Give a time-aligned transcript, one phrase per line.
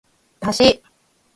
[0.41, 0.81] だし